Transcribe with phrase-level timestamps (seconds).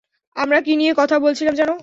[0.35, 1.71] আমরা কী নিয়ে কথা বলছিলাম যেন?